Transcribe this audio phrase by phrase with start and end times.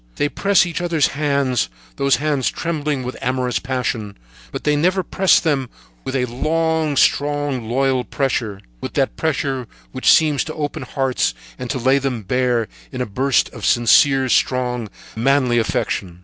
[0.15, 4.17] They press each other's hands, those hands trembling with amorous passion;
[4.51, 5.69] but they never press them
[6.03, 11.69] with a long, strong, loyal pressure, with that pressure which seems to open hearts and
[11.69, 16.19] to lay them bare in a burst of sincere, strong, manly affection.